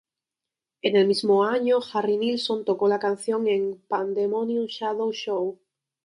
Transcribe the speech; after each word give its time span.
En 0.81 0.95
el 0.95 1.05
mismo 1.05 1.43
año 1.45 1.77
Harry 1.93 2.17
Nilsson 2.17 2.65
tocó 2.65 2.87
la 2.87 2.97
canción 2.97 3.47
en 3.47 3.83
"Pandemonium 3.87 4.65
Shadow 4.65 5.11
Show". 5.13 5.59